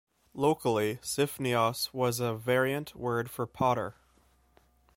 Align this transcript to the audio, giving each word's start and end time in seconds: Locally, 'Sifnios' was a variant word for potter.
Locally, 0.33 0.97
'Sifnios' 1.03 1.93
was 1.93 2.19
a 2.19 2.33
variant 2.33 2.95
word 2.95 3.29
for 3.29 3.45
potter. 3.45 3.93